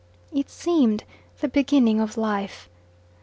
[0.33, 1.03] It seemed
[1.41, 2.67] the beginning of life.